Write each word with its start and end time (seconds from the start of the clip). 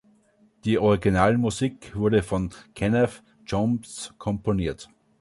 Die 0.65 0.79
Originalmusik 0.79 1.95
wurde 1.95 2.23
von 2.23 2.49
Kenneth 2.73 3.21
Jones 3.45 4.11
komponiert. 4.17 4.89